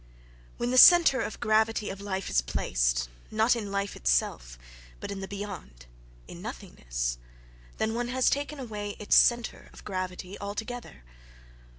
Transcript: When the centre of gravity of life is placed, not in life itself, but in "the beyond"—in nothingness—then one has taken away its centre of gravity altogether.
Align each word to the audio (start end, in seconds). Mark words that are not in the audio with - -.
When 0.57 0.71
the 0.71 0.79
centre 0.79 1.21
of 1.21 1.39
gravity 1.39 1.91
of 1.91 2.01
life 2.01 2.27
is 2.27 2.41
placed, 2.41 3.07
not 3.29 3.55
in 3.55 3.71
life 3.71 3.95
itself, 3.95 4.57
but 4.99 5.11
in 5.11 5.19
"the 5.19 5.27
beyond"—in 5.27 6.41
nothingness—then 6.41 7.93
one 7.93 8.07
has 8.07 8.27
taken 8.31 8.59
away 8.59 8.95
its 8.97 9.15
centre 9.15 9.69
of 9.71 9.83
gravity 9.85 10.39
altogether. 10.39 11.03